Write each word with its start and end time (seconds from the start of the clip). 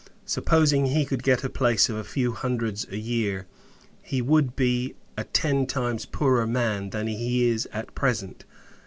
Supposing 0.25 0.87
he 0.87 1.05
could 1.05 1.21
get 1.21 1.43
a 1.43 1.47
place 1.51 1.87
of 1.87 1.95
a 1.95 2.03
few 2.03 2.31
hundreds 2.31 2.87
a 2.89 2.97
year, 2.97 3.45
he 4.01 4.19
would 4.19 4.55
be 4.55 4.95
a 5.15 5.25
ten 5.25 5.67
times 5.67 6.07
poorer 6.07 6.47
man 6.47 6.89
than 6.89 7.05
he 7.05 7.47
is 7.47 7.67
at 7.71 7.93
present. 7.93 8.43